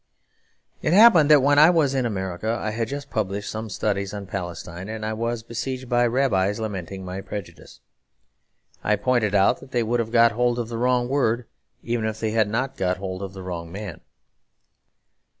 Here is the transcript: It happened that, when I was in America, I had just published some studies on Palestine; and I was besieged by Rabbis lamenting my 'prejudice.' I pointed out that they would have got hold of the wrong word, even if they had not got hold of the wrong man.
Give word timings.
It 0.81 0.93
happened 0.93 1.29
that, 1.29 1.43
when 1.43 1.59
I 1.59 1.69
was 1.69 1.93
in 1.93 2.07
America, 2.07 2.57
I 2.59 2.71
had 2.71 2.87
just 2.87 3.11
published 3.11 3.51
some 3.51 3.69
studies 3.69 4.15
on 4.15 4.25
Palestine; 4.25 4.89
and 4.89 5.05
I 5.05 5.13
was 5.13 5.43
besieged 5.43 5.89
by 5.89 6.07
Rabbis 6.07 6.59
lamenting 6.59 7.05
my 7.05 7.21
'prejudice.' 7.21 7.81
I 8.83 8.95
pointed 8.95 9.35
out 9.35 9.59
that 9.59 9.69
they 9.69 9.83
would 9.83 9.99
have 9.99 10.11
got 10.11 10.31
hold 10.31 10.57
of 10.57 10.69
the 10.69 10.79
wrong 10.79 11.07
word, 11.07 11.45
even 11.83 12.05
if 12.05 12.19
they 12.19 12.31
had 12.31 12.49
not 12.49 12.77
got 12.77 12.97
hold 12.97 13.21
of 13.21 13.33
the 13.33 13.43
wrong 13.43 13.71
man. 13.71 14.01